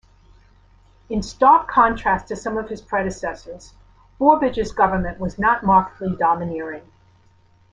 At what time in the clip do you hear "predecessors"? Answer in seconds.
2.81-3.75